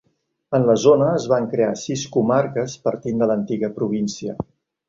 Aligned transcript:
En 0.59 0.63
la 0.69 0.75
zona, 0.83 1.09
es 1.17 1.27
van 1.33 1.45
crear 1.51 1.75
sis 1.83 2.05
comarques 2.17 2.79
partint 2.89 3.23
de 3.25 3.31
l'antiga 3.33 3.73
província. 3.81 4.39